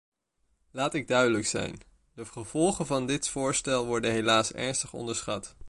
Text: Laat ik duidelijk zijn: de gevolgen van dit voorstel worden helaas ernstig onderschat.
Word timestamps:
Laat 0.71 0.93
ik 0.93 1.07
duidelijk 1.07 1.45
zijn: 1.47 1.79
de 2.13 2.25
gevolgen 2.25 2.85
van 2.85 3.05
dit 3.07 3.27
voorstel 3.27 3.85
worden 3.85 4.11
helaas 4.11 4.51
ernstig 4.53 4.93
onderschat. 4.93 5.55